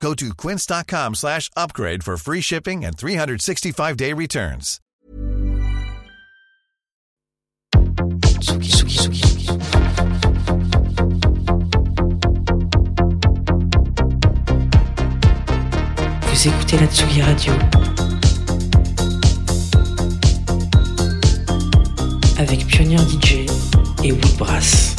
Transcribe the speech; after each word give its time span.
Go 0.00 0.14
to 0.14 0.34
quince.com 0.34 1.14
slash 1.14 1.50
upgrade 1.56 2.04
for 2.04 2.16
free 2.16 2.40
shipping 2.40 2.84
and 2.84 2.96
365-day 2.96 4.12
returns. 4.12 4.80
Vous 16.22 16.48
écoutez 16.48 16.76
la 16.78 16.86
Tsugi 16.86 17.22
Radio 17.22 17.52
avec 22.38 22.66
Pioneer 22.66 22.98
DJ 22.98 23.46
et 24.04 24.12
Woodbrass. 24.12 24.94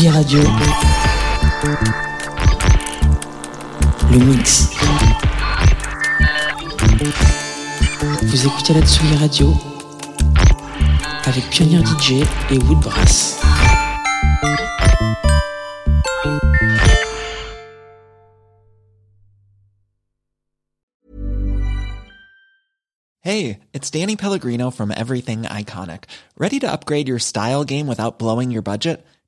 Tsugi 0.00 0.08
Radio. 0.08 0.40
Le 4.10 4.18
mix. 4.18 4.70
Vous 8.22 8.46
écoutez 8.46 8.72
la 8.72 8.80
Tsugi 8.80 9.16
Radio 9.16 9.54
avec 11.26 11.50
Pioneer 11.50 11.84
DJ 11.84 12.24
et 12.50 12.56
Woodbrass. 12.60 13.42
Hey, 23.20 23.58
it's 23.74 23.90
Danny 23.90 24.16
Pellegrino 24.16 24.70
from 24.70 24.90
Everything 24.96 25.42
Iconic. 25.42 26.04
Ready 26.38 26.58
to 26.60 26.72
upgrade 26.72 27.06
your 27.06 27.18
style 27.18 27.64
game 27.64 27.86
without 27.86 28.18
blowing 28.18 28.50
your 28.50 28.62
budget? 28.62 29.04